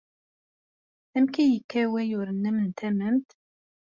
Amek 1.17 1.35
ay 1.43 1.49
yekka 1.53 1.81
wayyur-nnem 1.91 2.57
n 2.65 2.69
tamemt? 2.77 3.29